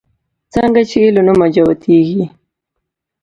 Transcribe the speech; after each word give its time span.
څنگه 0.53 0.81
چې 0.89 0.97
يې 1.03 1.09
له 1.15 1.21
نوم 1.27 1.41
جوتېږي 1.55 2.23